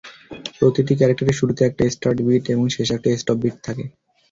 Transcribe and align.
প্রতিটি 0.57 0.93
ক্যারেক্টারের 0.95 1.37
শুরুতে 1.39 1.61
একটা 1.65 1.83
স্টার্ট 1.89 2.17
বিট 2.25 2.43
এবং 2.53 2.65
শেষে 2.75 2.93
একটা 2.95 3.09
স্টপ 3.17 3.37
বিট 3.41 3.55
থাকে। 3.65 3.83